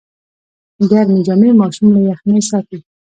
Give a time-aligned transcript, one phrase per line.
[0.89, 2.77] ګرمې جامې ماشوم له یخنۍ ساتي۔